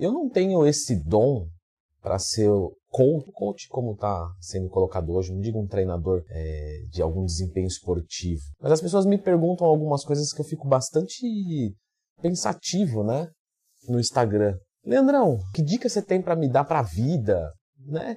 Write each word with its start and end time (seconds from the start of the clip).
eu 0.00 0.12
não 0.12 0.28
tenho 0.28 0.66
esse 0.66 0.96
dom 0.96 1.46
para 2.02 2.18
ser 2.18 2.50
coach, 2.88 3.30
coach 3.32 3.68
como 3.68 3.92
está 3.92 4.34
sendo 4.40 4.68
colocado 4.68 5.12
hoje, 5.12 5.32
não 5.32 5.40
digo 5.40 5.60
um 5.60 5.66
treinador 5.66 6.24
é, 6.28 6.84
de 6.90 7.02
algum 7.02 7.24
desempenho 7.24 7.66
esportivo, 7.66 8.42
mas 8.60 8.72
as 8.72 8.80
pessoas 8.80 9.06
me 9.06 9.18
perguntam 9.18 9.66
algumas 9.66 10.04
coisas 10.04 10.32
que 10.32 10.40
eu 10.40 10.44
fico 10.44 10.66
bastante 10.66 11.74
pensativo, 12.20 13.04
né, 13.04 13.28
no 13.88 14.00
Instagram. 14.00 14.56
Leandrão, 14.84 15.38
que 15.54 15.62
dica 15.62 15.88
você 15.88 16.02
tem 16.02 16.22
para 16.22 16.36
me 16.36 16.48
dar 16.48 16.64
para 16.64 16.80
a 16.80 16.82
vida, 16.82 17.52
né? 17.86 18.16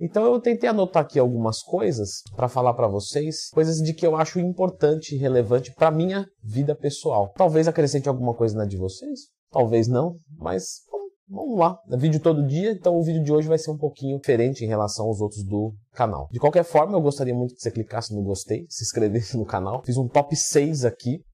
Então 0.00 0.24
eu 0.24 0.40
tentei 0.40 0.68
anotar 0.68 1.04
aqui 1.04 1.18
algumas 1.18 1.62
coisas 1.62 2.22
para 2.34 2.48
falar 2.48 2.74
para 2.74 2.88
vocês, 2.88 3.48
coisas 3.50 3.76
de 3.76 3.94
que 3.94 4.04
eu 4.04 4.16
acho 4.16 4.40
importante 4.40 5.14
e 5.14 5.18
relevante 5.18 5.72
para 5.72 5.90
minha 5.90 6.26
vida 6.42 6.74
pessoal. 6.74 7.32
Talvez 7.36 7.68
acrescente 7.68 8.08
alguma 8.08 8.34
coisa 8.34 8.56
na 8.56 8.64
de 8.64 8.76
vocês, 8.76 9.28
talvez 9.52 9.86
não, 9.86 10.16
mas 10.36 10.80
Vamos 11.26 11.58
lá, 11.58 11.78
é 11.90 11.96
vídeo 11.96 12.20
todo 12.20 12.46
dia, 12.46 12.72
então 12.72 12.98
o 12.98 13.02
vídeo 13.02 13.24
de 13.24 13.32
hoje 13.32 13.48
vai 13.48 13.56
ser 13.56 13.70
um 13.70 13.78
pouquinho 13.78 14.18
diferente 14.18 14.62
em 14.62 14.68
relação 14.68 15.06
aos 15.06 15.22
outros 15.22 15.42
do 15.42 15.74
canal. 15.92 16.28
De 16.30 16.38
qualquer 16.38 16.64
forma, 16.64 16.98
eu 16.98 17.00
gostaria 17.00 17.34
muito 17.34 17.54
que 17.54 17.62
você 17.62 17.70
clicasse 17.70 18.14
no 18.14 18.22
gostei, 18.22 18.66
se 18.68 18.84
inscrevesse 18.84 19.34
no 19.38 19.46
canal. 19.46 19.82
Fiz 19.86 19.96
um 19.96 20.06
top 20.06 20.36
6 20.36 20.84
aqui 20.84 21.24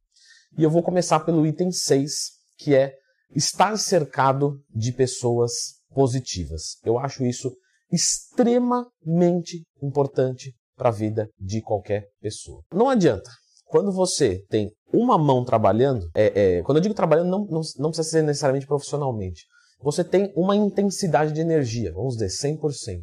e 0.56 0.62
eu 0.62 0.70
vou 0.70 0.82
começar 0.82 1.18
pelo 1.20 1.44
item 1.44 1.72
6, 1.72 2.12
que 2.56 2.72
é 2.72 2.94
estar 3.34 3.76
cercado 3.78 4.60
de 4.72 4.92
pessoas 4.92 5.52
positivas. 5.92 6.76
Eu 6.84 6.96
acho 6.96 7.24
isso 7.24 7.52
extremamente 7.90 9.64
importante 9.82 10.54
para 10.76 10.90
a 10.90 10.92
vida 10.92 11.28
de 11.36 11.60
qualquer 11.60 12.04
pessoa. 12.20 12.62
Não 12.72 12.88
adianta. 12.88 13.28
Quando 13.64 13.92
você 13.92 14.44
tem 14.48 14.70
uma 14.92 15.18
mão 15.18 15.44
trabalhando, 15.44 16.08
é, 16.14 16.58
é, 16.58 16.62
quando 16.62 16.78
eu 16.78 16.82
digo 16.82 16.94
trabalhando, 16.94 17.28
não, 17.28 17.44
não, 17.46 17.60
não 17.78 17.90
precisa 17.90 18.08
ser 18.08 18.22
necessariamente 18.22 18.66
profissionalmente 18.66 19.44
você 19.82 20.04
tem 20.04 20.32
uma 20.36 20.54
intensidade 20.54 21.32
de 21.32 21.40
energia, 21.40 21.92
vamos 21.92 22.16
dizer, 22.16 22.28
100%. 22.28 23.02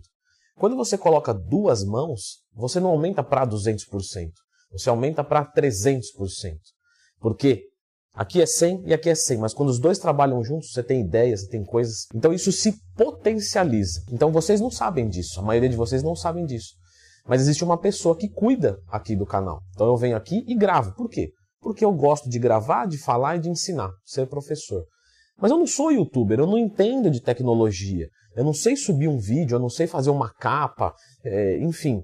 Quando 0.58 0.76
você 0.76 0.97
coloca 0.97 1.33
duas 1.33 1.83
mãos, 1.83 2.39
você 2.53 2.80
não 2.80 2.89
aumenta 2.89 3.23
para 3.23 3.45
200%, 3.45 4.31
você 4.72 4.89
aumenta 4.89 5.23
para 5.23 5.45
300%. 5.45 6.02
Por 7.20 7.36
quê? 7.36 7.64
Aqui 8.14 8.42
é 8.42 8.48
100 8.48 8.88
e 8.88 8.94
aqui 8.94 9.09
é 9.09 9.16
100, 9.16 9.38
mas 9.38 9.53
quando 9.53 9.70
os 9.70 9.80
dois 9.80 10.00
trabalham 10.00 10.44
juntos, 10.44 10.72
você 10.72 10.81
tem 10.81 11.02
ideias, 11.02 11.42
você 11.42 11.50
tem 11.50 11.64
coisas. 11.64 12.08
Então 12.16 12.33
isso 12.33 12.52
se 12.52 12.73
potencializa. 12.95 14.02
Então 14.11 14.31
vocês 14.31 14.59
não 14.59 14.72
sabem 14.72 15.08
disso, 15.08 15.39
a 15.39 15.44
maioria 15.44 15.70
de 15.70 15.75
vocês 15.75 16.02
não 16.02 16.16
sabem 16.16 16.44
disso. 16.44 16.73
Mas 17.28 17.42
existe 17.42 17.64
uma 17.64 17.78
pessoa 17.78 18.17
que 18.17 18.28
cuida 18.28 18.80
aqui 18.88 19.16
do 19.16 19.25
canal. 19.25 19.61
Então 19.75 19.86
eu 19.86 19.98
venho 19.98 20.17
aqui 20.17 20.44
e 20.48 20.55
gravo. 20.55 20.95
Por 20.95 21.09
quê? 21.09 21.31
Porque 21.61 21.86
eu 21.86 21.92
gosto 21.92 22.28
de 22.28 22.39
gravar, 22.39 22.88
de 22.88 22.98
falar 22.98 23.36
e 23.36 23.39
de 23.39 23.50
ensinar, 23.50 23.92
ser 24.03 24.25
professor. 24.28 24.83
Mas 25.39 25.52
eu 25.52 25.57
não 25.57 25.67
sou 25.67 25.91
youtuber, 25.91 26.39
eu 26.39 26.47
não 26.47 26.57
entendo 26.57 27.09
de 27.11 27.21
tecnologia. 27.21 28.07
Eu 28.35 28.43
não 28.43 28.53
sei 28.53 28.75
subir 28.75 29.07
um 29.07 29.17
vídeo, 29.17 29.55
eu 29.55 29.59
não 29.59 29.69
sei 29.69 29.88
fazer 29.88 30.09
uma 30.09 30.31
capa, 30.31 30.93
é, 31.23 31.57
enfim. 31.59 32.03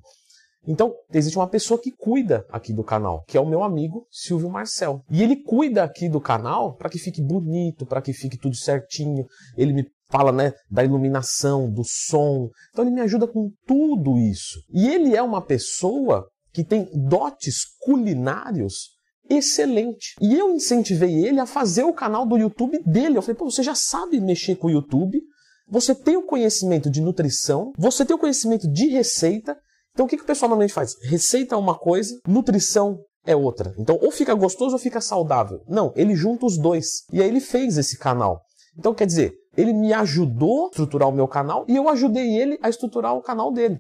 Então, 0.66 0.94
existe 1.14 1.38
uma 1.38 1.48
pessoa 1.48 1.80
que 1.80 1.92
cuida 1.92 2.46
aqui 2.50 2.72
do 2.72 2.84
canal, 2.84 3.24
que 3.28 3.38
é 3.38 3.42
o 3.42 3.46
meu 3.46 3.64
amigo 3.64 4.08
Silvio 4.10 4.50
Marcel. 4.50 5.02
E 5.12 5.22
ele 5.22 5.36
cuida 5.44 5.84
aqui 5.84 6.08
do 6.08 6.22
canal 6.22 6.76
para 6.76 6.90
que 6.90 6.98
fique 6.98 7.22
bonito, 7.22 7.86
para 7.86 8.02
que 8.02 8.14
fique 8.14 8.38
tudo 8.38 8.56
certinho. 8.56 9.26
Ele 9.58 9.74
me 9.74 9.86
fala 10.10 10.32
né, 10.32 10.54
da 10.72 10.84
iluminação, 10.84 11.70
do 11.70 11.84
som. 11.86 12.50
Então, 12.72 12.86
ele 12.86 12.96
me 12.96 13.02
ajuda 13.02 13.28
com 13.28 13.52
tudo 13.68 14.18
isso. 14.18 14.60
E 14.72 14.88
ele 14.88 15.16
é 15.16 15.22
uma 15.22 15.42
pessoa 15.42 16.26
que 16.54 16.64
tem 16.64 16.88
dotes 16.94 17.66
culinários 17.82 18.93
excelente. 19.30 20.16
E 20.22 20.34
eu 20.34 20.54
incentivei 20.54 21.26
ele 21.26 21.40
a 21.40 21.46
fazer 21.46 21.84
o 21.84 21.94
canal 21.94 22.26
do 22.26 22.38
YouTube 22.38 22.80
dele. 22.86 23.18
Eu 23.18 23.22
falei, 23.22 23.36
pô, 23.36 23.50
você 23.50 23.64
já 23.64 23.76
sabe 23.76 24.20
mexer 24.20 24.56
com 24.56 24.68
o 24.68 24.72
YouTube, 24.72 25.22
você 25.68 25.96
tem 25.96 26.18
o 26.18 26.26
conhecimento 26.26 26.90
de 26.90 27.02
nutrição, 27.02 27.72
você 27.78 28.06
tem 28.06 28.16
o 28.16 28.20
conhecimento 28.20 28.70
de 28.70 28.88
receita. 28.88 29.58
Então 29.94 30.06
o 30.06 30.10
que, 30.10 30.18
que 30.18 30.24
o 30.24 30.28
pessoal 30.28 30.50
normalmente 30.50 30.74
faz? 30.74 30.96
Receita 31.04 31.56
é 31.56 31.58
uma 31.58 31.78
coisa, 31.78 32.20
nutrição 32.28 33.00
é 33.26 33.36
outra. 33.36 33.74
Então 33.78 33.98
ou 34.02 34.12
fica 34.12 34.34
gostoso 34.34 34.74
ou 34.74 34.80
fica 34.80 35.00
saudável. 35.00 35.62
Não, 35.68 35.94
ele 35.96 36.16
junta 36.16 36.46
os 36.46 36.58
dois. 36.58 37.04
E 37.12 37.22
aí 37.22 37.28
ele 37.28 37.40
fez 37.40 37.78
esse 37.78 37.98
canal. 37.98 38.42
Então 38.78 38.94
quer 38.94 39.06
dizer, 39.06 39.34
ele 39.56 39.74
me 39.74 39.94
ajudou 39.94 40.66
a 40.66 40.70
estruturar 40.70 41.10
o 41.10 41.14
meu 41.14 41.28
canal 41.28 41.66
e 41.68 41.76
eu 41.76 41.88
ajudei 41.90 42.36
ele 42.36 42.58
a 42.62 42.70
estruturar 42.70 43.16
o 43.16 43.22
canal 43.22 43.52
dele. 43.52 43.80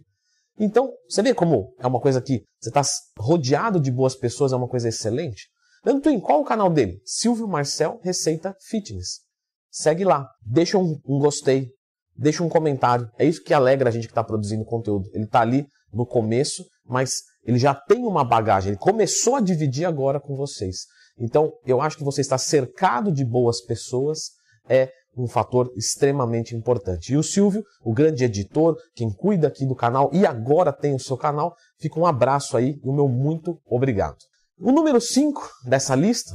Então, 0.60 0.92
você 1.08 1.22
vê 1.22 1.34
como 1.34 1.74
é 1.80 1.88
uma 1.88 2.00
coisa 2.00 2.22
que 2.22 2.44
você 2.60 2.70
está 2.70 2.82
rodeado 3.18 3.80
de 3.80 3.92
boas 3.92 4.16
pessoas, 4.16 4.54
é 4.54 4.56
uma 4.56 4.68
coisa 4.68 4.88
excelente? 4.88 5.48
Leandro 5.86 6.10
em 6.10 6.20
qual 6.20 6.42
o 6.42 6.46
canal 6.46 6.70
dele? 6.70 7.02
Silvio 7.04 7.48
Marcel 7.48 8.00
Receita 8.04 8.56
Fitness. 8.70 9.22
Segue 9.70 10.06
lá, 10.06 10.28
deixa 10.42 10.78
um, 10.78 11.00
um 11.06 11.20
gostei, 11.20 11.70
deixa 12.16 12.44
um 12.44 12.50
comentário. 12.50 13.10
É 13.18 13.26
isso 13.26 13.44
que 13.44 13.54
alegra 13.54 13.90
a 13.90 13.92
gente 13.92 14.08
que 14.08 14.12
está 14.12 14.24
produzindo 14.24 14.64
conteúdo. 14.64 15.10
Ele 15.14 15.26
está 15.26 15.42
ali 15.42 15.66
no 15.92 16.06
começo, 16.06 16.64
mas 16.86 17.22
ele 17.44 17.58
já 17.58 17.74
tem 17.74 18.06
uma 18.06 18.24
bagagem. 18.24 18.72
Ele 18.72 18.80
começou 18.80 19.36
a 19.36 19.42
dividir 19.42 19.86
agora 19.86 20.20
com 20.20 20.36
vocês. 20.36 20.86
Então, 21.18 21.52
eu 21.66 21.82
acho 21.82 21.98
que 21.98 22.04
você 22.04 22.22
está 22.22 22.38
cercado 22.38 23.12
de 23.12 23.26
boas 23.26 23.62
pessoas. 23.62 24.32
É 24.70 24.90
um 25.16 25.28
fator 25.28 25.72
extremamente 25.76 26.56
importante. 26.56 27.14
E 27.14 27.18
o 27.18 27.24
Silvio, 27.24 27.64
o 27.84 27.94
grande 27.94 28.24
editor, 28.24 28.78
quem 28.96 29.12
cuida 29.12 29.48
aqui 29.48 29.66
do 29.66 29.76
canal 29.76 30.10
e 30.14 30.26
agora 30.26 30.74
tem 30.74 30.96
o 30.96 31.00
seu 31.00 31.18
canal, 31.18 31.56
fica 31.80 32.00
um 32.00 32.06
abraço 32.06 32.58
aí 32.58 32.80
e 32.84 32.88
o 32.88 32.94
meu 32.94 33.08
muito 33.08 33.60
obrigado. 33.66 34.18
O 34.60 34.72
número 34.72 35.00
5 35.00 35.50
dessa 35.66 35.96
lista 35.96 36.34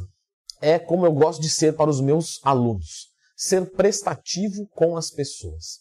é 0.61 0.79
como 0.79 1.07
eu 1.07 1.13
gosto 1.13 1.41
de 1.41 1.49
ser 1.49 1.77
para 1.77 1.91
os 1.91 2.01
meus 2.01 2.41
alunos. 2.45 3.09
Ser 3.37 3.71
prestativo 3.71 4.67
com 4.75 4.97
as 4.97 5.11
pessoas. 5.11 5.79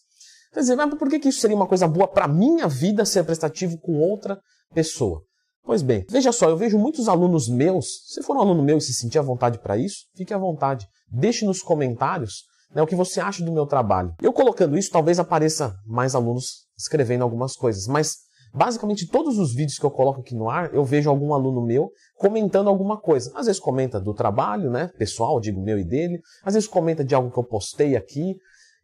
Quer 0.54 0.62
dizer, 0.62 0.76
mas 0.76 0.94
por 0.98 1.10
que 1.10 1.30
isso 1.30 1.40
seria 1.40 1.56
uma 1.56 1.68
coisa 1.68 1.88
boa 1.88 2.08
para 2.08 2.26
a 2.26 2.28
minha 2.28 2.68
vida 2.68 3.06
ser 3.06 3.24
prestativo 3.24 3.78
com 3.80 4.00
outra 4.00 4.40
pessoa? 4.74 5.22
Pois 5.64 5.82
bem, 5.82 6.06
veja 6.10 6.32
só, 6.32 6.50
eu 6.50 6.56
vejo 6.56 6.80
muitos 6.80 7.10
alunos 7.10 7.50
meus, 7.50 8.04
se 8.08 8.24
for 8.24 8.38
um 8.38 8.40
aluno 8.40 8.64
meu 8.64 8.78
e 8.78 8.82
se 8.82 8.94
sentir 8.94 9.20
à 9.20 9.22
vontade 9.22 9.60
para 9.60 9.78
isso, 9.78 10.06
fique 10.16 10.34
à 10.34 10.38
vontade. 10.38 10.88
Deixe 11.10 11.46
nos 11.46 11.62
comentários 11.62 12.46
né, 12.74 12.82
o 12.82 12.88
que 12.88 12.96
você 12.96 13.20
acha 13.20 13.44
do 13.44 13.52
meu 13.52 13.66
trabalho. 13.66 14.14
Eu 14.22 14.34
colocando 14.34 14.78
isso, 14.78 14.92
talvez 14.92 15.20
apareça 15.20 15.76
mais 15.86 16.16
alunos 16.16 16.68
escrevendo 16.78 17.24
algumas 17.24 17.56
coisas, 17.56 17.88
mas 17.88 18.18
basicamente 18.54 19.08
todos 19.08 19.38
os 19.38 19.54
vídeos 19.54 19.78
que 19.78 19.86
eu 19.86 19.92
coloco 19.92 20.22
aqui 20.22 20.36
no 20.36 20.50
ar, 20.50 20.74
eu 20.74 20.84
vejo 20.84 21.10
algum 21.10 21.34
aluno 21.34 21.66
meu 21.66 21.90
comentando 22.16 22.70
alguma 22.70 23.00
coisa. 23.00 23.32
Às 23.36 23.46
vezes 23.46 23.62
comenta 23.62 24.00
do 24.00 24.14
trabalho, 24.14 24.70
né, 24.70 24.90
pessoal, 24.98 25.40
digo 25.40 25.62
meu 25.62 25.78
e 25.80 25.84
dele, 25.84 26.20
às 26.44 26.54
vezes 26.54 26.68
comenta 26.68 27.04
de 27.04 27.16
algo 27.16 27.32
que 27.32 27.40
eu 27.40 27.44
postei 27.44 27.96
aqui, 27.96 28.36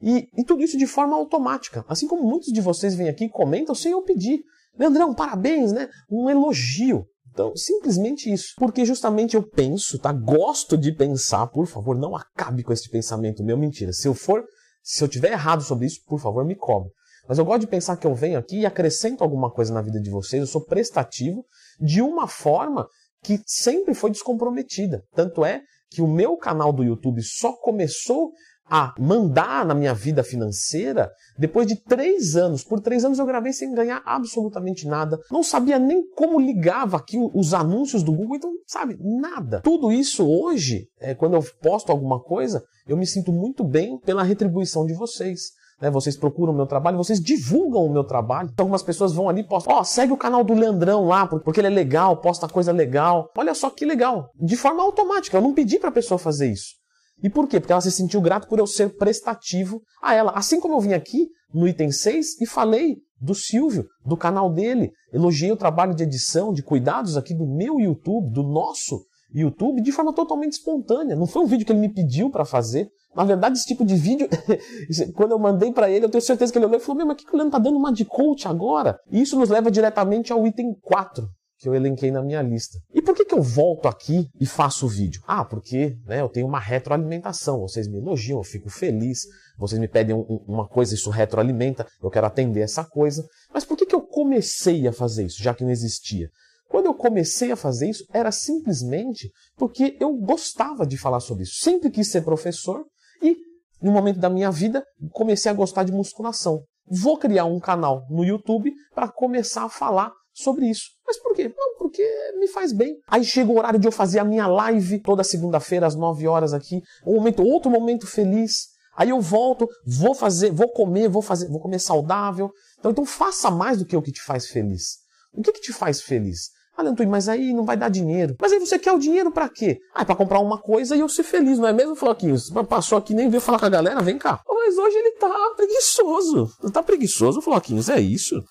e, 0.03 0.27
e 0.37 0.43
tudo 0.43 0.61
isso 0.61 0.77
de 0.77 0.85
forma 0.85 1.15
automática. 1.15 1.85
Assim 1.87 2.07
como 2.07 2.23
muitos 2.23 2.51
de 2.51 2.59
vocês 2.59 2.93
vêm 2.93 3.07
aqui 3.07 3.25
e 3.25 3.29
comentam 3.29 3.73
sem 3.73 3.93
eu 3.93 4.01
pedir. 4.01 4.41
Leandrão, 4.77 5.13
parabéns, 5.13 5.71
né? 5.71 5.87
Um 6.11 6.29
elogio. 6.29 7.05
Então, 7.33 7.55
simplesmente 7.55 8.31
isso. 8.31 8.53
Porque 8.57 8.85
justamente 8.85 9.35
eu 9.35 9.41
penso, 9.41 9.97
tá? 9.97 10.13
Gosto 10.13 10.77
de 10.77 10.91
pensar, 10.91 11.47
por 11.47 11.65
favor, 11.65 11.97
não 11.97 12.15
acabe 12.15 12.63
com 12.63 12.71
esse 12.71 12.87
pensamento 12.89 13.43
meu. 13.43 13.57
Mentira. 13.57 13.91
Se 13.91 14.07
eu 14.07 14.13
for, 14.13 14.43
se 14.83 15.03
eu 15.03 15.07
tiver 15.07 15.31
errado 15.31 15.63
sobre 15.63 15.87
isso, 15.87 15.99
por 16.05 16.19
favor, 16.19 16.45
me 16.45 16.55
cobre. 16.55 16.91
Mas 17.27 17.39
eu 17.39 17.45
gosto 17.45 17.61
de 17.61 17.67
pensar 17.67 17.97
que 17.97 18.05
eu 18.05 18.13
venho 18.13 18.37
aqui 18.37 18.59
e 18.59 18.65
acrescento 18.65 19.23
alguma 19.23 19.49
coisa 19.49 19.73
na 19.73 19.81
vida 19.81 19.99
de 19.99 20.11
vocês. 20.11 20.41
Eu 20.41 20.47
sou 20.47 20.63
prestativo 20.63 21.43
de 21.79 22.01
uma 22.01 22.27
forma 22.27 22.87
que 23.23 23.41
sempre 23.47 23.95
foi 23.95 24.11
descomprometida. 24.11 25.03
Tanto 25.15 25.43
é 25.43 25.61
que 25.89 26.01
o 26.01 26.07
meu 26.07 26.37
canal 26.37 26.71
do 26.71 26.83
YouTube 26.83 27.21
só 27.23 27.53
começou 27.53 28.31
a 28.75 28.91
mandar 28.97 29.63
na 29.63 29.75
minha 29.75 29.93
vida 29.93 30.23
financeira 30.23 31.11
depois 31.37 31.67
de 31.67 31.75
três 31.75 32.35
anos. 32.35 32.63
Por 32.63 32.79
três 32.79 33.05
anos 33.05 33.19
eu 33.19 33.25
gravei 33.27 33.53
sem 33.53 33.71
ganhar 33.71 34.01
absolutamente 34.03 34.87
nada. 34.87 35.19
Não 35.29 35.43
sabia 35.43 35.77
nem 35.77 36.03
como 36.15 36.39
ligava 36.39 36.97
aqui 36.97 37.15
os 37.35 37.53
anúncios 37.53 38.01
do 38.01 38.11
Google, 38.11 38.37
então, 38.37 38.51
sabe, 38.65 38.97
nada. 38.99 39.61
Tudo 39.61 39.91
isso 39.91 40.27
hoje, 40.27 40.87
é, 40.99 41.13
quando 41.13 41.35
eu 41.35 41.43
posto 41.61 41.91
alguma 41.91 42.19
coisa, 42.19 42.63
eu 42.87 42.97
me 42.97 43.05
sinto 43.05 43.31
muito 43.31 43.63
bem 43.63 43.99
pela 43.99 44.23
retribuição 44.23 44.87
de 44.87 44.95
vocês. 44.95 45.51
Né? 45.79 45.91
Vocês 45.91 46.17
procuram 46.17 46.51
o 46.51 46.55
meu 46.55 46.65
trabalho, 46.65 46.97
vocês 46.97 47.21
divulgam 47.21 47.85
o 47.85 47.93
meu 47.93 48.03
trabalho. 48.03 48.49
Então, 48.51 48.63
algumas 48.63 48.81
pessoas 48.81 49.13
vão 49.13 49.29
ali 49.29 49.41
e 49.41 49.47
postam, 49.47 49.75
ó, 49.75 49.81
oh, 49.81 49.83
segue 49.83 50.13
o 50.13 50.17
canal 50.17 50.43
do 50.43 50.55
Leandrão 50.55 51.05
lá, 51.05 51.27
porque 51.27 51.59
ele 51.59 51.67
é 51.67 51.69
legal, 51.69 52.17
posta 52.17 52.47
coisa 52.47 52.71
legal. 52.71 53.29
Olha 53.37 53.53
só 53.53 53.69
que 53.69 53.85
legal. 53.85 54.31
De 54.35 54.57
forma 54.57 54.81
automática, 54.81 55.37
eu 55.37 55.41
não 55.41 55.53
pedi 55.53 55.77
para 55.77 55.89
a 55.89 55.93
pessoa 55.93 56.17
fazer 56.17 56.51
isso. 56.51 56.81
E 57.23 57.29
por 57.29 57.47
quê? 57.47 57.59
Porque 57.59 57.71
ela 57.71 57.81
se 57.81 57.91
sentiu 57.91 58.21
grata 58.21 58.47
por 58.47 58.59
eu 58.59 58.67
ser 58.67 58.97
prestativo 58.97 59.81
a 60.01 60.13
ela. 60.13 60.31
Assim 60.31 60.59
como 60.59 60.75
eu 60.75 60.81
vim 60.81 60.93
aqui 60.93 61.29
no 61.53 61.67
item 61.67 61.89
6 61.89 62.41
e 62.41 62.45
falei 62.45 62.97
do 63.21 63.33
Silvio, 63.33 63.87
do 64.05 64.17
canal 64.17 64.51
dele, 64.51 64.91
elogiei 65.13 65.51
o 65.51 65.57
trabalho 65.57 65.95
de 65.95 66.03
edição, 66.03 66.51
de 66.51 66.61
cuidados 66.61 67.15
aqui 67.15 67.33
do 67.33 67.47
meu 67.47 67.79
YouTube, 67.79 68.29
do 68.29 68.43
nosso 68.43 69.05
YouTube, 69.33 69.81
de 69.81 69.91
forma 69.91 70.13
totalmente 70.13 70.53
espontânea. 70.53 71.15
Não 71.15 71.25
foi 71.25 71.41
um 71.43 71.47
vídeo 71.47 71.65
que 71.65 71.71
ele 71.71 71.79
me 71.79 71.93
pediu 71.93 72.29
para 72.29 72.43
fazer. 72.43 72.89
Na 73.15 73.23
verdade, 73.23 73.57
esse 73.57 73.67
tipo 73.67 73.85
de 73.85 73.95
vídeo, 73.95 74.27
quando 75.15 75.31
eu 75.31 75.39
mandei 75.39 75.71
para 75.71 75.89
ele, 75.89 76.05
eu 76.05 76.09
tenho 76.09 76.21
certeza 76.21 76.51
que 76.51 76.57
ele 76.57 76.65
olhou 76.65 76.77
e 76.77 76.81
falou: 76.81 76.97
Meu, 76.97 77.07
mas 77.07 77.17
que 77.23 77.33
o 77.33 77.37
Leandro 77.37 77.51
tá 77.51 77.59
dando 77.59 77.77
uma 77.77 77.93
de 77.93 78.03
coach 78.03 78.47
agora? 78.47 78.99
E 79.11 79.21
isso 79.21 79.39
nos 79.39 79.49
leva 79.49 79.71
diretamente 79.71 80.33
ao 80.33 80.45
item 80.45 80.75
4, 80.81 81.25
que 81.57 81.69
eu 81.69 81.75
elenquei 81.75 82.11
na 82.11 82.21
minha 82.21 82.41
lista. 82.41 82.77
E 82.93 83.01
por 83.01 83.15
que, 83.15 83.25
que 83.25 83.33
eu 83.33 83.41
volto 83.41 83.87
aqui 83.87 84.27
e 84.39 84.45
faço 84.45 84.85
o 84.85 84.89
vídeo? 84.89 85.21
Ah, 85.27 85.45
porque 85.45 85.97
né, 86.05 86.21
eu 86.21 86.29
tenho 86.29 86.47
uma 86.47 86.59
retroalimentação. 86.59 87.61
Vocês 87.61 87.87
me 87.87 87.97
elogiam, 87.97 88.39
eu 88.39 88.43
fico 88.43 88.69
feliz. 88.69 89.21
Vocês 89.57 89.79
me 89.79 89.87
pedem 89.87 90.15
um, 90.15 90.43
uma 90.47 90.67
coisa, 90.67 90.93
isso 90.93 91.09
retroalimenta. 91.09 91.87
Eu 92.01 92.09
quero 92.09 92.27
atender 92.27 92.61
essa 92.61 92.83
coisa. 92.83 93.25
Mas 93.53 93.63
por 93.63 93.77
que, 93.77 93.85
que 93.85 93.95
eu 93.95 94.01
comecei 94.01 94.87
a 94.87 94.93
fazer 94.93 95.25
isso, 95.25 95.41
já 95.41 95.53
que 95.53 95.63
não 95.63 95.71
existia? 95.71 96.29
Quando 96.73 96.87
eu 96.87 96.95
comecei 96.95 97.51
a 97.51 97.55
fazer 97.55 97.89
isso, 97.89 98.03
era 98.11 98.31
simplesmente 98.31 99.31
porque 99.55 99.95
eu 99.99 100.11
gostava 100.17 100.87
de 100.87 100.97
falar 100.97 101.19
sobre 101.19 101.43
isso. 101.43 101.57
Sempre 101.61 101.91
quis 101.91 102.09
ser 102.09 102.23
professor 102.23 102.83
e, 103.21 103.37
no 103.79 103.91
momento 103.91 104.19
da 104.19 104.29
minha 104.29 104.49
vida, 104.49 104.83
comecei 105.11 105.51
a 105.51 105.53
gostar 105.53 105.83
de 105.83 105.91
musculação. 105.91 106.63
Vou 106.87 107.17
criar 107.17 107.45
um 107.45 107.59
canal 107.59 108.05
no 108.09 108.25
YouTube 108.25 108.73
para 108.93 109.07
começar 109.07 109.65
a 109.65 109.69
falar 109.69 110.11
sobre 110.33 110.69
isso. 110.69 110.85
Mas 111.05 111.17
por 111.17 111.35
quê? 111.35 111.53
Não, 111.55 111.77
porque 111.77 112.03
me 112.39 112.47
faz 112.47 112.73
bem. 112.73 112.97
Aí 113.07 113.23
chega 113.23 113.51
o 113.51 113.57
horário 113.57 113.79
de 113.79 113.87
eu 113.87 113.91
fazer 113.91 114.19
a 114.19 114.23
minha 114.23 114.47
live 114.47 114.99
toda 114.99 115.23
segunda-feira 115.23 115.85
às 115.85 115.95
9 115.95 116.27
horas 116.27 116.53
aqui, 116.53 116.81
um 117.05 117.15
momento, 117.15 117.43
outro 117.43 117.69
momento 117.69 118.07
feliz. 118.07 118.73
Aí 118.95 119.09
eu 119.09 119.19
volto, 119.19 119.67
vou 119.85 120.13
fazer, 120.13 120.51
vou 120.51 120.69
comer, 120.69 121.09
vou 121.09 121.21
fazer, 121.21 121.47
vou 121.49 121.59
comer 121.59 121.79
saudável. 121.79 122.51
Então, 122.79 122.91
então 122.91 123.05
faça 123.05 123.49
mais 123.49 123.79
do 123.79 123.85
que 123.85 123.95
o 123.95 124.01
que 124.01 124.11
te 124.11 124.21
faz 124.21 124.47
feliz. 124.47 124.97
O 125.33 125.41
que, 125.41 125.51
que 125.51 125.61
te 125.61 125.73
faz 125.73 126.01
feliz? 126.01 126.51
Ah, 126.75 126.81
Leandro, 126.81 127.07
mas 127.07 127.29
aí 127.29 127.53
não 127.53 127.65
vai 127.65 127.77
dar 127.77 127.89
dinheiro. 127.89 128.35
Mas 128.39 128.51
aí 128.51 128.59
você 128.59 128.79
quer 128.79 128.91
o 128.91 128.99
dinheiro 128.99 129.31
para 129.31 129.47
quê? 129.47 129.79
Ah, 129.93 130.01
é 130.01 130.05
pra 130.05 130.15
comprar 130.15 130.39
uma 130.39 130.59
coisa 130.59 130.95
e 130.95 130.99
eu 130.99 131.09
ser 131.09 131.23
feliz, 131.23 131.59
não 131.59 131.67
é 131.67 131.73
mesmo, 131.73 131.95
Floquinho? 131.95 132.37
Você 132.37 132.51
passou 132.63 132.97
aqui 132.97 133.13
nem 133.13 133.29
veio 133.29 133.41
falar 133.41 133.59
com 133.59 133.65
a 133.65 133.69
galera, 133.69 134.01
vem 134.01 134.17
cá. 134.17 134.41
Mas 134.47 134.77
hoje 134.77 134.95
ele 134.95 135.11
tá 135.11 135.29
preguiçoso. 135.55 136.51
Ele 136.63 136.71
tá 136.71 136.81
preguiçoso, 136.81 137.41
Floquinhos, 137.41 137.89
é 137.89 137.99
isso? 137.99 138.43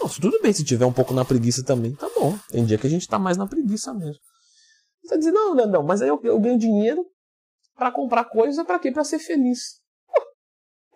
Nossa, 0.00 0.20
tudo 0.20 0.40
bem 0.40 0.52
se 0.52 0.64
tiver 0.64 0.86
um 0.86 0.92
pouco 0.92 1.12
na 1.12 1.24
preguiça 1.24 1.64
também, 1.64 1.94
tá 1.94 2.08
bom. 2.16 2.36
Tem 2.48 2.64
dia 2.64 2.78
que 2.78 2.86
a 2.86 2.90
gente 2.90 3.06
tá 3.06 3.18
mais 3.18 3.36
na 3.36 3.46
preguiça 3.46 3.92
mesmo. 3.92 4.20
Você 5.04 5.18
diz, 5.18 5.32
não, 5.32 5.54
Leandrão, 5.54 5.82
mas 5.82 6.00
aí 6.00 6.08
eu, 6.08 6.20
eu 6.24 6.38
ganho 6.38 6.58
dinheiro 6.58 7.04
para 7.76 7.90
comprar 7.90 8.24
coisa 8.24 8.64
para 8.64 8.78
quê? 8.78 8.90
Para 8.90 9.04
ser 9.04 9.18
feliz. 9.18 9.80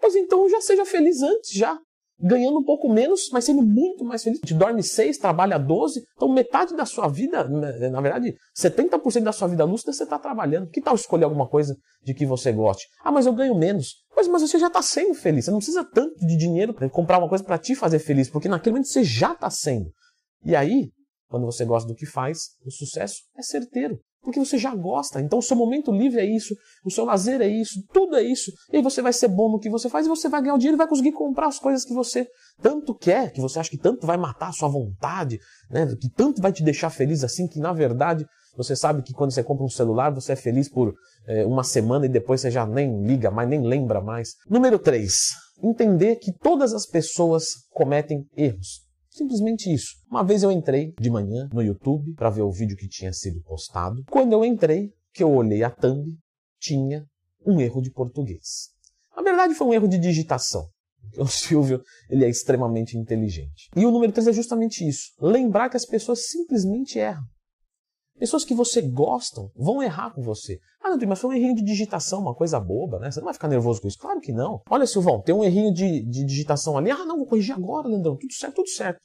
Pois 0.01 0.15
então 0.15 0.49
já 0.49 0.61
seja 0.61 0.85
feliz 0.85 1.23
antes, 1.23 1.51
já. 1.53 1.79
Ganhando 2.21 2.59
um 2.59 2.63
pouco 2.63 2.89
menos, 2.89 3.29
mas 3.33 3.45
sendo 3.45 3.63
muito 3.63 4.05
mais 4.05 4.23
feliz. 4.23 4.39
Te 4.41 4.55
dorme 4.55 4.83
seis, 4.83 5.19
trabalha 5.19 5.59
12, 5.59 6.05
então 6.15 6.29
metade 6.29 6.77
da 6.77 6.87
sua 6.87 7.09
vida, 7.09 7.43
né, 7.45 7.89
na 7.89 8.01
verdade, 8.01 8.37
70% 8.57 9.23
da 9.23 9.33
sua 9.33 9.49
vida 9.49 9.65
lúcida 9.65 9.93
você 9.93 10.05
está 10.05 10.19
trabalhando. 10.19 10.69
Que 10.69 10.81
tal 10.81 10.95
escolher 10.95 11.25
alguma 11.25 11.49
coisa 11.49 11.77
de 12.03 12.15
que 12.15 12.25
você 12.25 12.53
goste? 12.53 12.87
Ah, 13.03 13.11
mas 13.11 13.27
eu 13.27 13.33
ganho 13.33 13.55
menos. 13.55 14.04
Pois, 14.15 14.29
mas 14.29 14.43
você 14.43 14.59
já 14.59 14.69
está 14.69 14.81
sendo 14.81 15.15
feliz. 15.15 15.45
Você 15.45 15.51
não 15.51 15.59
precisa 15.59 15.85
tanto 15.85 16.25
de 16.25 16.37
dinheiro 16.37 16.73
para 16.73 16.89
comprar 16.89 17.19
uma 17.19 17.29
coisa 17.29 17.43
para 17.43 17.59
te 17.59 17.75
fazer 17.75 17.99
feliz, 17.99 18.31
porque 18.31 18.49
naquele 18.49 18.75
momento 18.75 18.89
você 18.89 19.03
já 19.03 19.33
está 19.33 19.51
sendo. 19.51 19.91
E 20.45 20.55
aí, 20.55 20.91
quando 21.29 21.47
você 21.47 21.65
gosta 21.65 21.89
do 21.89 21.95
que 21.95 22.07
faz, 22.07 22.51
o 22.65 22.71
sucesso 22.71 23.17
é 23.37 23.43
certeiro. 23.43 23.99
Porque 24.23 24.39
você 24.39 24.57
já 24.57 24.75
gosta. 24.75 25.21
Então 25.21 25.39
o 25.39 25.43
seu 25.43 25.57
momento 25.57 25.93
livre 25.93 26.19
é 26.19 26.25
isso, 26.25 26.55
o 26.85 26.91
seu 26.91 27.05
lazer 27.05 27.43
é 27.43 27.49
isso, 27.49 27.83
tudo 27.93 28.17
é 28.17 28.23
isso. 28.23 28.51
E 28.73 28.77
aí 28.77 28.83
você 28.83 29.03
vai 29.03 29.13
ser 29.13 29.29
bom 29.29 29.51
no 29.51 29.59
que 29.59 29.69
você 29.69 29.91
faz 29.91 30.07
e 30.07 30.09
você 30.09 30.29
vai 30.31 30.41
ganhar 30.41 30.55
o 30.55 30.59
dinheiro 30.59 30.77
e 30.77 30.79
vai 30.79 30.89
conseguir 30.89 31.13
comprar 31.13 31.49
as 31.49 31.59
coisas 31.59 31.85
que 31.85 31.93
você 31.93 32.27
tanto 32.63 32.95
quer, 32.95 33.33
que 33.33 33.41
você 33.41 33.59
acha 33.59 33.69
que 33.69 33.77
tanto 33.77 34.07
vai 34.07 34.17
matar 34.17 34.49
a 34.49 34.53
sua 34.53 34.69
vontade, 34.69 35.39
né? 35.71 35.87
que 36.01 36.09
tanto 36.09 36.41
vai 36.41 36.53
te 36.53 36.63
deixar 36.63 36.89
feliz 36.89 37.23
assim, 37.23 37.47
que 37.47 37.59
na 37.59 37.75
verdade 37.75 38.25
você 38.57 38.77
sabe 38.77 39.03
que 39.03 39.13
quando 39.13 39.33
você 39.33 39.43
compra 39.43 39.65
um 39.65 39.69
celular 39.69 40.11
você 40.11 40.33
é 40.33 40.37
feliz 40.37 40.69
por 40.69 40.95
é, 41.27 41.45
uma 41.45 41.65
semana 41.65 42.07
e 42.07 42.09
depois 42.09 42.41
você 42.41 42.51
já 42.51 42.67
nem 42.67 43.05
liga 43.05 43.31
mais, 43.31 43.49
nem 43.49 43.61
lembra 43.63 44.01
mais. 44.01 44.35
Número 44.49 44.79
3. 44.79 45.13
Entender 45.63 46.17
que 46.17 46.33
todas 46.33 46.73
as 46.75 46.87
pessoas 46.87 47.47
cometem 47.71 48.27
erros. 48.37 48.83
Simplesmente 49.11 49.73
isso. 49.73 49.95
Uma 50.11 50.25
vez 50.25 50.43
eu 50.43 50.51
entrei 50.51 50.93
de 50.99 51.09
manhã 51.09 51.49
no 51.53 51.63
YouTube 51.63 52.15
para 52.15 52.31
ver 52.31 52.43
o 52.43 52.51
vídeo 52.51 52.77
que 52.77 52.89
tinha 52.89 53.13
sido 53.13 53.41
postado. 53.43 54.03
Quando 54.11 54.33
eu 54.33 54.45
entrei, 54.45 54.91
que 55.13 55.23
eu 55.23 55.31
olhei 55.33 55.63
a 55.63 55.71
thumb, 55.71 56.05
tinha 56.59 57.07
um 57.47 57.61
erro 57.61 57.81
de 57.81 57.93
português. 57.93 58.71
Na 59.17 59.23
verdade 59.23 59.55
foi 59.55 59.69
um 59.69 59.75
erro 59.75 59.89
de 59.89 59.99
digitação. 59.99 60.69
O 61.19 61.27
Silvio, 61.27 61.83
ele 62.11 62.25
é 62.25 62.29
extremamente 62.29 62.97
inteligente. 62.97 63.69
E 63.77 63.87
o 63.87 63.91
número 63.91 64.13
3 64.13 64.29
é 64.29 64.33
justamente 64.33 64.87
isso. 64.87 65.13
Lembrar 65.21 65.69
que 65.69 65.77
as 65.77 65.87
pessoas 65.87 66.27
simplesmente 66.27 66.99
erram. 66.99 67.23
Pessoas 68.19 68.45
que 68.45 68.55
você 68.55 68.81
gostam 68.81 69.51
vão 69.57 69.83
errar 69.83 70.11
com 70.15 70.23
você. 70.23 70.59
Ah, 70.83 70.91
não, 70.91 71.09
mas 71.09 71.19
foi 71.19 71.31
um 71.31 71.33
errinho 71.33 71.55
de 71.55 71.65
digitação, 71.65 72.21
uma 72.21 72.35
coisa 72.35 72.61
boba, 72.61 72.99
né? 72.99 73.11
Você 73.11 73.21
não 73.21 73.25
vai 73.25 73.35
ficar 73.35 73.49
nervoso 73.49 73.81
com 73.81 73.89
isso? 73.89 73.99
Claro 73.99 74.21
que 74.21 74.33
não. 74.33 74.61
Olha, 74.71 74.87
Silvão, 74.87 75.21
tem 75.21 75.35
um 75.35 75.43
errinho 75.43 75.73
de, 75.73 76.05
de 76.05 76.25
digitação 76.25 76.79
ali. 76.79 76.91
Ah, 76.91 77.05
não, 77.05 77.17
vou 77.17 77.27
corrigir 77.27 77.55
agora, 77.55 77.89
Leandrão. 77.89 78.17
Tudo 78.17 78.33
certo, 78.33 78.55
tudo 78.55 78.69
certo. 78.69 79.01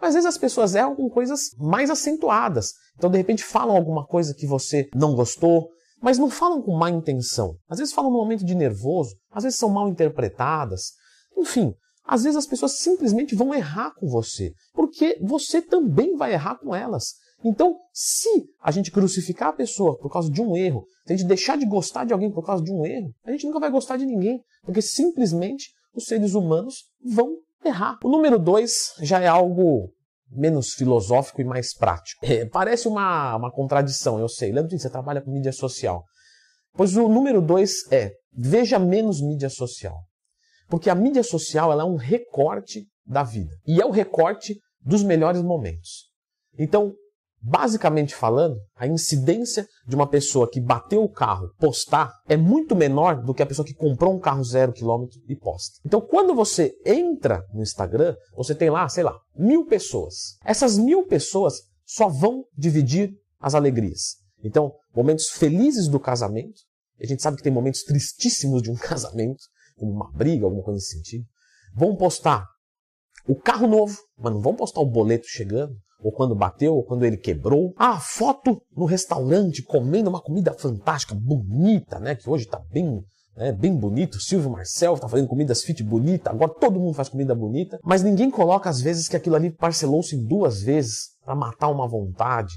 Mas 0.00 0.08
às 0.08 0.14
vezes 0.14 0.28
as 0.28 0.38
pessoas 0.38 0.74
erram 0.74 0.96
com 0.96 1.08
coisas 1.08 1.50
mais 1.58 1.88
acentuadas. 1.88 2.72
Então, 2.96 3.08
de 3.08 3.16
repente, 3.16 3.44
falam 3.44 3.76
alguma 3.76 4.04
coisa 4.04 4.34
que 4.34 4.46
você 4.46 4.88
não 4.94 5.14
gostou, 5.14 5.68
mas 6.02 6.18
não 6.18 6.28
falam 6.28 6.60
com 6.60 6.76
má 6.76 6.90
intenção. 6.90 7.54
Às 7.68 7.78
vezes 7.78 7.94
falam 7.94 8.10
num 8.10 8.18
momento 8.18 8.44
de 8.44 8.54
nervoso, 8.54 9.14
às 9.30 9.44
vezes 9.44 9.58
são 9.58 9.70
mal 9.70 9.88
interpretadas. 9.88 10.92
Enfim, 11.38 11.72
às 12.04 12.24
vezes 12.24 12.36
as 12.36 12.46
pessoas 12.46 12.78
simplesmente 12.78 13.34
vão 13.34 13.54
errar 13.54 13.94
com 13.94 14.06
você, 14.08 14.52
porque 14.72 15.18
você 15.20 15.62
também 15.62 16.16
vai 16.16 16.32
errar 16.32 16.56
com 16.56 16.74
elas. 16.74 17.14
Então, 17.44 17.76
se 17.92 18.28
a 18.62 18.70
gente 18.70 18.90
crucificar 18.90 19.48
a 19.48 19.52
pessoa 19.52 19.98
por 19.98 20.10
causa 20.10 20.30
de 20.30 20.40
um 20.40 20.56
erro, 20.56 20.84
se 21.06 21.12
a 21.12 21.16
gente 21.16 21.26
deixar 21.26 21.58
de 21.58 21.66
gostar 21.66 22.04
de 22.04 22.12
alguém 22.12 22.30
por 22.30 22.44
causa 22.44 22.62
de 22.62 22.72
um 22.72 22.86
erro, 22.86 23.12
a 23.24 23.32
gente 23.32 23.46
nunca 23.46 23.58
vai 23.58 23.70
gostar 23.70 23.96
de 23.96 24.06
ninguém, 24.06 24.40
porque 24.62 24.80
simplesmente 24.80 25.70
os 25.94 26.04
seres 26.04 26.34
humanos 26.34 26.84
vão 27.04 27.36
errar. 27.64 27.98
O 28.04 28.08
número 28.08 28.38
dois 28.38 28.94
já 29.00 29.20
é 29.20 29.26
algo 29.26 29.90
menos 30.30 30.72
filosófico 30.72 31.40
e 31.40 31.44
mais 31.44 31.74
prático. 31.74 32.24
É, 32.24 32.46
parece 32.46 32.88
uma, 32.88 33.36
uma 33.36 33.52
contradição, 33.52 34.18
eu 34.18 34.28
sei. 34.28 34.52
Leandro, 34.52 34.78
você 34.78 34.88
trabalha 34.88 35.20
com 35.20 35.30
mídia 35.30 35.52
social. 35.52 36.04
Pois 36.74 36.96
o 36.96 37.08
número 37.08 37.42
dois 37.42 37.90
é 37.90 38.12
veja 38.32 38.78
menos 38.78 39.20
mídia 39.20 39.50
social. 39.50 39.98
Porque 40.72 40.88
a 40.88 40.94
mídia 40.94 41.22
social 41.22 41.78
é 41.78 41.84
um 41.84 41.96
recorte 41.96 42.86
da 43.04 43.22
vida. 43.22 43.54
E 43.66 43.78
é 43.78 43.84
o 43.84 43.90
recorte 43.90 44.58
dos 44.80 45.02
melhores 45.02 45.42
momentos. 45.42 46.06
Então, 46.58 46.94
Basicamente 47.44 48.14
falando, 48.14 48.56
a 48.76 48.86
incidência 48.86 49.66
de 49.84 49.96
uma 49.96 50.08
pessoa 50.08 50.48
que 50.48 50.60
bateu 50.60 51.02
o 51.02 51.08
carro 51.08 51.50
postar 51.58 52.12
é 52.28 52.36
muito 52.36 52.76
menor 52.76 53.20
do 53.20 53.34
que 53.34 53.42
a 53.42 53.46
pessoa 53.46 53.66
que 53.66 53.74
comprou 53.74 54.14
um 54.14 54.20
carro 54.20 54.44
zero 54.44 54.72
quilômetro 54.72 55.18
e 55.28 55.34
posta. 55.34 55.80
Então, 55.84 56.00
quando 56.00 56.36
você 56.36 56.72
entra 56.86 57.44
no 57.52 57.60
Instagram, 57.60 58.14
você 58.36 58.54
tem 58.54 58.70
lá, 58.70 58.88
sei 58.88 59.02
lá, 59.02 59.18
mil 59.34 59.66
pessoas. 59.66 60.36
Essas 60.44 60.78
mil 60.78 61.04
pessoas 61.04 61.62
só 61.84 62.06
vão 62.06 62.44
dividir 62.56 63.12
as 63.40 63.56
alegrias. 63.56 64.18
Então, 64.44 64.72
momentos 64.94 65.30
felizes 65.30 65.88
do 65.88 65.98
casamento, 65.98 66.60
a 67.02 67.06
gente 67.08 67.22
sabe 67.22 67.38
que 67.38 67.42
tem 67.42 67.52
momentos 67.52 67.82
tristíssimos 67.82 68.62
de 68.62 68.70
um 68.70 68.76
casamento, 68.78 69.42
como 69.76 69.92
uma 69.92 70.10
briga, 70.12 70.44
alguma 70.44 70.62
coisa 70.62 70.76
nesse 70.76 70.96
sentido. 70.96 71.24
Vão 71.74 71.96
postar 71.96 72.46
o 73.26 73.34
carro 73.34 73.66
novo, 73.66 73.96
mas 74.18 74.32
não 74.32 74.40
vão 74.40 74.54
postar 74.54 74.80
o 74.80 74.86
boleto 74.86 75.26
chegando 75.26 75.74
ou 76.02 76.10
quando 76.10 76.34
bateu, 76.34 76.74
ou 76.74 76.84
quando 76.84 77.04
ele 77.04 77.16
quebrou. 77.16 77.72
Ah, 77.76 77.98
foto 78.00 78.60
no 78.76 78.84
restaurante 78.84 79.62
comendo 79.62 80.10
uma 80.10 80.20
comida 80.20 80.52
fantástica, 80.52 81.14
bonita, 81.14 81.98
né? 82.00 82.16
Que 82.16 82.28
hoje 82.28 82.44
está 82.44 82.58
bem, 82.58 83.00
né, 83.36 83.52
bem 83.52 83.74
bonito. 83.74 84.20
Silvio 84.20 84.50
Marcel 84.50 84.94
está 84.94 85.08
fazendo 85.08 85.28
comidas 85.28 85.62
fit 85.62 85.82
bonita. 85.82 86.30
Agora 86.30 86.52
todo 86.52 86.80
mundo 86.80 86.94
faz 86.94 87.08
comida 87.08 87.34
bonita, 87.34 87.78
mas 87.84 88.02
ninguém 88.02 88.30
coloca 88.30 88.68
às 88.68 88.80
vezes 88.80 89.08
que 89.08 89.16
aquilo 89.16 89.36
ali 89.36 89.50
parcelou-se 89.50 90.16
em 90.16 90.26
duas 90.26 90.62
vezes 90.62 91.12
para 91.24 91.34
matar 91.34 91.68
uma 91.68 91.86
vontade. 91.86 92.54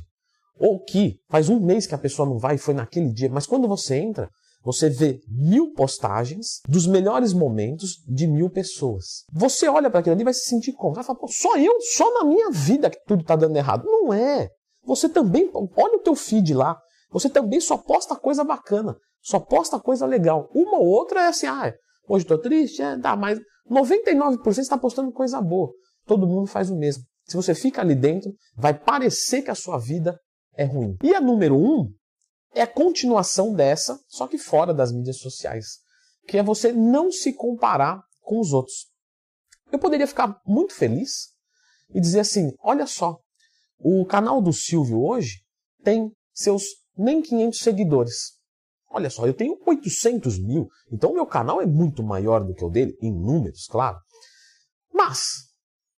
Ou 0.57 0.79
que 0.84 1.19
faz 1.29 1.50
um 1.50 1.60
mês 1.60 1.86
que 1.86 1.93
a 1.93 2.00
pessoa 2.00 2.27
não 2.27 2.39
vai 2.39 2.55
e 2.55 2.60
foi 2.60 2.74
naquele 2.74 3.12
dia. 3.12 3.29
Mas 3.29 3.45
quando 3.45 3.67
você 3.67 3.98
entra, 3.98 4.29
você 4.65 4.89
vê 4.89 5.22
mil 5.29 5.74
postagens 5.74 6.60
dos 6.67 6.88
melhores 6.88 7.34
momentos 7.34 8.03
de 8.07 8.25
mil 8.25 8.50
pessoas. 8.50 9.24
Você 9.31 9.69
olha 9.69 9.91
para 9.91 10.00
aquilo 10.00 10.13
ali 10.15 10.24
e 10.24 10.25
vai 10.25 10.34
se 10.34 10.50
sentir 10.50 10.74
como? 10.74 10.95
Vai 10.95 11.03
falar, 11.03 11.19
Pô, 11.19 11.27
só 11.27 11.55
eu, 11.55 11.79
só 11.81 12.12
na 12.15 12.25
minha 12.25 12.50
vida 12.50 12.89
que 12.89 12.98
tudo 13.05 13.22
está 13.22 13.36
dando 13.36 13.55
errado. 13.55 13.86
Não 13.86 14.12
é. 14.12 14.50
Você 14.84 15.07
também, 15.07 15.51
olha 15.53 15.98
o 15.98 16.01
teu 16.01 16.15
feed 16.15 16.55
lá. 16.55 16.79
Você 17.12 17.29
também 17.29 17.62
só 17.62 17.77
posta 17.77 18.15
coisa 18.15 18.43
bacana, 18.43 18.98
só 19.22 19.39
posta 19.39 19.79
coisa 19.79 20.05
legal. 20.07 20.50
Uma 20.51 20.79
ou 20.79 20.88
outra 20.88 21.22
é 21.22 21.27
assim, 21.27 21.45
ah, 21.45 21.72
hoje 22.10 22.24
estou 22.24 22.39
triste, 22.39 22.81
é, 22.81 22.98
dá, 22.98 23.15
mas 23.15 23.39
99% 23.69 24.57
está 24.57 24.77
postando 24.77 25.12
coisa 25.12 25.39
boa. 25.39 25.72
Todo 26.07 26.27
mundo 26.27 26.48
faz 26.48 26.72
o 26.72 26.75
mesmo. 26.75 27.03
Se 27.25 27.36
você 27.36 27.53
fica 27.53 27.81
ali 27.81 27.93
dentro, 27.93 28.31
vai 28.57 28.74
parecer 28.74 29.43
que 29.43 29.51
a 29.51 29.55
sua 29.55 29.77
vida 29.77 30.19
é 30.57 30.65
ruim. 30.65 30.98
E 31.03 31.13
a 31.13 31.22
número 31.22 31.55
um 31.55 31.88
é 32.55 32.62
a 32.62 32.67
continuação 32.67 33.53
dessa, 33.53 34.00
só 34.07 34.27
que 34.27 34.38
fora 34.38 34.74
das 34.74 34.91
mídias 34.91 35.19
sociais, 35.19 35.79
que 36.25 36.38
é 36.38 36.43
você 36.43 36.71
não 36.71 37.12
se 37.12 37.33
comparar 37.33 38.01
com 38.21 38.39
os 38.39 38.53
outros. 38.53 38.88
Eu 39.71 39.77
poderia 39.77 40.07
ficar 40.07 40.41
muito 40.47 40.74
feliz 40.74 41.33
e 41.93 42.00
dizer 42.00 42.21
assim: 42.21 42.53
olha 42.59 42.88
só, 42.88 43.19
o 43.77 44.05
canal 44.05 44.41
do 44.41 44.53
Silvio 44.53 45.03
hoje 45.03 45.43
tem 45.83 46.12
seus 46.33 46.63
nem 46.97 47.21
500 47.21 47.59
seguidores. 47.59 48.15
Olha 48.89 49.09
só, 49.09 49.27
eu 49.27 49.33
tenho 49.33 49.59
800 49.65 50.39
mil, 50.39 50.69
então 50.89 51.13
meu 51.13 51.25
canal 51.25 51.62
é 51.62 51.65
muito 51.65 52.01
maior 52.01 52.45
do 52.45 52.53
que 52.53 52.63
o 52.63 52.69
dele, 52.69 52.97
em 53.01 53.12
números, 53.12 53.67
claro. 53.67 54.00
Mas 54.93 55.50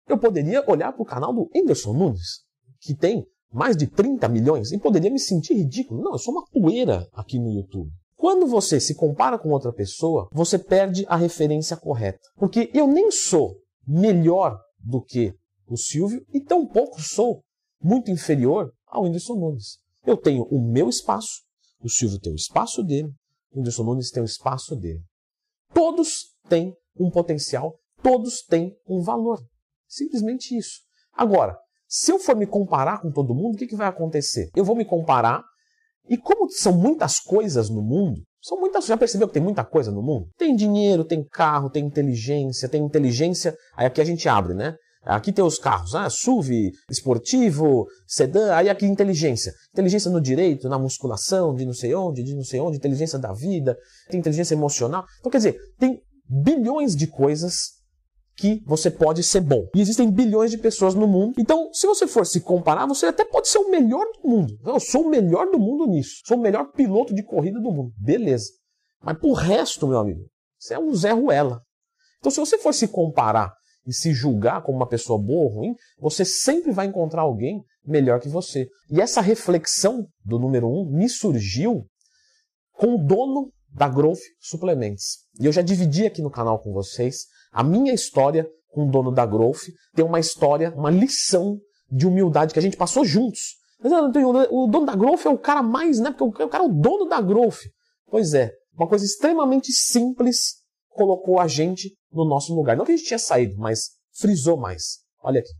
eu 0.08 0.18
poderia 0.18 0.64
olhar 0.66 0.92
para 0.92 1.02
o 1.02 1.06
canal 1.06 1.34
do 1.34 1.50
Anderson 1.54 1.92
Nunes, 1.92 2.44
que 2.80 2.94
tem 2.94 3.26
mais 3.53 3.76
de 3.76 3.87
30 3.87 4.29
milhões 4.29 4.73
e 4.73 4.79
poderia 4.79 5.11
me 5.11 5.19
sentir 5.19 5.55
ridículo. 5.55 6.03
Não, 6.03 6.12
eu 6.12 6.19
sou 6.19 6.35
uma 6.35 6.45
poeira 6.47 7.09
aqui 7.12 7.38
no 7.38 7.50
YouTube. 7.50 7.91
Quando 8.17 8.47
você 8.47 8.81
se 8.81 8.95
compara 8.95 9.38
com 9.38 9.50
outra 9.50 9.73
pessoa, 9.73 10.29
você 10.33 10.59
perde 10.59 11.05
a 11.09 11.17
referência 11.17 11.76
correta. 11.76 12.21
Porque 12.37 12.71
eu 12.73 12.87
nem 12.87 13.11
sou 13.11 13.57
melhor 13.87 14.59
do 14.79 15.03
que 15.03 15.35
o 15.67 15.76
Silvio 15.76 16.25
e 16.33 16.41
tampouco 16.41 17.00
sou 17.00 17.43
muito 17.83 18.11
inferior 18.11 18.73
ao 18.87 19.05
Whindersson 19.05 19.35
Nunes. 19.35 19.79
Eu 20.05 20.17
tenho 20.17 20.45
o 20.45 20.61
meu 20.61 20.88
espaço, 20.88 21.43
o 21.81 21.88
Silvio 21.88 22.19
tem 22.19 22.33
o 22.33 22.37
espaço 22.37 22.83
dele, 22.83 23.09
o 23.53 23.59
Whindersson 23.59 23.85
Nunes 23.85 24.11
tem 24.11 24.23
o 24.23 24.26
espaço 24.26 24.75
dele. 24.76 25.03
Todos 25.75 26.35
têm 26.49 26.75
um 26.99 27.11
potencial, 27.11 27.79
todos 28.03 28.43
têm 28.43 28.75
um 28.88 29.03
valor. 29.03 29.45
Simplesmente 29.87 30.57
isso. 30.57 30.81
Agora, 31.12 31.59
se 31.88 32.11
eu 32.11 32.19
for 32.19 32.37
me 32.37 32.47
comparar 32.47 33.00
com 33.00 33.11
todo 33.11 33.35
mundo, 33.35 33.55
o 33.55 33.59
que, 33.59 33.66
que 33.66 33.76
vai 33.76 33.88
acontecer? 33.88 34.50
Eu 34.55 34.64
vou 34.64 34.76
me 34.76 34.85
comparar, 34.85 35.43
e 36.09 36.16
como 36.16 36.50
são 36.50 36.73
muitas 36.73 37.19
coisas 37.19 37.69
no 37.69 37.83
mundo, 37.83 38.21
são 38.40 38.61
muitas. 38.61 38.87
Já 38.87 38.97
percebeu 38.97 39.26
que 39.26 39.35
tem 39.35 39.43
muita 39.43 39.64
coisa 39.64 39.90
no 39.90 40.02
mundo? 40.02 40.28
Tem 40.38 40.55
dinheiro, 40.55 41.05
tem 41.05 41.25
carro, 41.25 41.69
tem 41.69 41.85
inteligência, 41.85 42.69
tem 42.69 42.83
inteligência. 42.83 43.57
Aí 43.76 43.87
aqui 43.87 44.00
a 44.00 44.05
gente 44.05 44.28
abre, 44.28 44.55
né? 44.55 44.76
Aqui 45.05 45.33
tem 45.33 45.45
os 45.45 45.57
carros, 45.57 45.95
ah, 45.95 46.11
SUV, 46.11 46.73
esportivo, 46.90 47.87
sedã, 48.09 48.52
aí 48.55 48.69
aqui 48.69 48.87
inteligência. 48.87 49.52
Inteligência 49.73 50.11
no 50.11 50.21
direito, 50.21 50.69
na 50.69 50.78
musculação, 50.78 51.55
de 51.55 51.64
não 51.64 51.73
sei 51.73 51.95
onde, 51.95 52.25
de 52.25 52.35
não 52.35 52.43
sei 52.43 52.61
onde, 52.61 52.76
inteligência 52.76 53.16
da 53.16 53.33
vida, 53.33 53.76
tem 54.11 54.19
inteligência 54.19 54.55
emocional. 54.55 55.05
Então, 55.21 55.31
quer 55.31 55.38
dizer, 55.38 55.57
tem 55.78 56.00
bilhões 56.28 56.97
de 56.97 57.07
coisas 57.07 57.75
que 58.37 58.62
você 58.66 58.90
pode 58.90 59.23
ser 59.23 59.40
bom. 59.40 59.66
E 59.75 59.81
existem 59.81 60.11
bilhões 60.11 60.50
de 60.50 60.59
pessoas 60.59 60.95
no 60.95 61.07
mundo. 61.07 61.35
Então, 61.38 61.73
se 61.73 61.87
você 61.87 62.07
for 62.07 62.26
se 62.26 62.40
comparar, 62.40 62.87
você 62.87 63.07
até 63.07 63.25
pode 63.25 63.49
ser 63.49 63.59
o 63.59 63.71
melhor 63.71 64.05
do 64.23 64.28
mundo. 64.28 64.59
Eu 64.64 64.78
sou 64.78 65.07
o 65.07 65.09
melhor 65.09 65.50
do 65.50 65.59
mundo 65.59 65.87
nisso. 65.87 66.21
Sou 66.26 66.37
o 66.37 66.40
melhor 66.40 66.71
piloto 66.73 67.14
de 67.14 67.23
corrida 67.23 67.59
do 67.59 67.73
mundo. 67.73 67.93
Beleza. 67.97 68.50
Mas 69.02 69.19
pro 69.19 69.33
resto, 69.33 69.87
meu 69.87 69.99
amigo, 69.99 70.21
você 70.59 70.75
é 70.75 70.78
um 70.78 70.95
Zé 70.95 71.12
Ruela. 71.12 71.62
Então, 72.19 72.31
se 72.31 72.38
você 72.38 72.59
for 72.59 72.75
se 72.75 72.88
comparar 72.88 73.52
e 73.87 73.93
se 73.93 74.12
julgar 74.12 74.62
como 74.62 74.76
uma 74.76 74.88
pessoa 74.88 75.19
boa 75.19 75.45
ou 75.45 75.49
ruim, 75.49 75.75
você 75.99 76.25
sempre 76.25 76.73
vai 76.73 76.87
encontrar 76.87 77.23
alguém 77.23 77.62
melhor 77.87 78.21
que 78.21 78.28
você. 78.28 78.69
E 78.90 79.00
essa 79.00 79.21
reflexão 79.21 80.07
do 80.25 80.38
número 80.38 80.69
um 80.69 80.90
me 80.90 81.09
surgiu 81.09 81.87
com 82.73 82.97
o 82.97 82.99
dono 82.99 83.50
da 83.71 83.88
Growth 83.88 84.21
Suplementos. 84.40 85.19
E 85.40 85.47
eu 85.47 85.52
já 85.52 85.62
dividi 85.62 86.05
aqui 86.05 86.21
no 86.21 86.31
canal 86.31 86.59
com 86.59 86.73
vocês 86.73 87.26
a 87.53 87.62
minha 87.62 87.93
história 87.93 88.49
com 88.69 88.87
o 88.87 88.91
dono 88.91 89.11
da 89.11 89.25
Growth. 89.25 89.62
Tem 89.95 90.05
uma 90.05 90.21
história, 90.21 90.73
uma 90.76 90.91
lição 90.91 91.59
de 91.91 92.07
humildade 92.07 92.53
que 92.53 92.59
a 92.59 92.62
gente 92.62 92.76
passou 92.76 93.05
juntos. 93.05 93.57
O 93.83 94.67
dono 94.67 94.87
da 94.87 94.95
Growth 94.95 95.26
é 95.26 95.31
o 95.31 95.38
cara 95.38 95.62
mais, 95.62 95.99
né? 95.99 96.11
Porque 96.11 96.43
o 96.43 96.49
cara 96.49 96.65
é 96.65 96.67
o 96.67 96.73
dono 96.73 97.07
da 97.07 97.21
Growth. 97.21 97.61
Pois 98.09 98.35
é, 98.35 98.53
uma 98.75 98.88
coisa 98.88 99.05
extremamente 99.05 99.73
simples 99.73 100.57
colocou 100.91 101.38
a 101.38 101.47
gente 101.47 101.95
no 102.12 102.25
nosso 102.25 102.55
lugar. 102.55 102.76
Não 102.76 102.85
que 102.85 102.93
a 102.93 102.97
gente 102.97 103.07
tinha 103.07 103.19
saído, 103.19 103.57
mas 103.59 103.91
frisou 104.19 104.57
mais. 104.57 104.99
Olha 105.23 105.41
aqui. 105.41 105.53